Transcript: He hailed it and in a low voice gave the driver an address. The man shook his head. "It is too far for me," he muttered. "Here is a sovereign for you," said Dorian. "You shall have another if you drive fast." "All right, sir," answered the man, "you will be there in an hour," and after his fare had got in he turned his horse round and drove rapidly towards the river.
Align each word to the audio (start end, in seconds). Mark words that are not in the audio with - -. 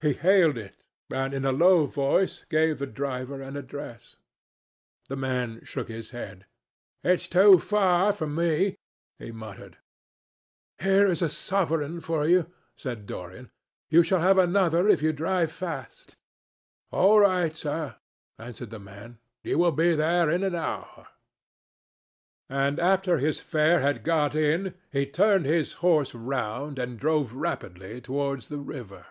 He 0.00 0.12
hailed 0.12 0.56
it 0.56 0.84
and 1.12 1.34
in 1.34 1.44
a 1.44 1.50
low 1.50 1.86
voice 1.86 2.44
gave 2.48 2.78
the 2.78 2.86
driver 2.86 3.42
an 3.42 3.56
address. 3.56 4.14
The 5.08 5.16
man 5.16 5.64
shook 5.64 5.88
his 5.88 6.10
head. 6.10 6.46
"It 7.02 7.10
is 7.20 7.26
too 7.26 7.58
far 7.58 8.12
for 8.12 8.28
me," 8.28 8.76
he 9.18 9.32
muttered. 9.32 9.78
"Here 10.80 11.08
is 11.08 11.20
a 11.20 11.28
sovereign 11.28 11.98
for 12.00 12.28
you," 12.28 12.46
said 12.76 13.06
Dorian. 13.06 13.50
"You 13.90 14.04
shall 14.04 14.20
have 14.20 14.38
another 14.38 14.86
if 14.88 15.02
you 15.02 15.12
drive 15.12 15.50
fast." 15.50 16.14
"All 16.92 17.18
right, 17.18 17.56
sir," 17.56 17.96
answered 18.38 18.70
the 18.70 18.78
man, 18.78 19.18
"you 19.42 19.58
will 19.58 19.72
be 19.72 19.96
there 19.96 20.30
in 20.30 20.44
an 20.44 20.54
hour," 20.54 21.08
and 22.48 22.78
after 22.78 23.18
his 23.18 23.40
fare 23.40 23.80
had 23.80 24.04
got 24.04 24.36
in 24.36 24.74
he 24.92 25.06
turned 25.06 25.44
his 25.44 25.72
horse 25.82 26.14
round 26.14 26.78
and 26.78 27.00
drove 27.00 27.32
rapidly 27.32 28.00
towards 28.00 28.48
the 28.48 28.58
river. 28.60 29.04